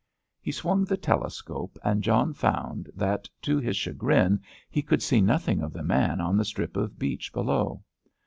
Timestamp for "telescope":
0.97-1.77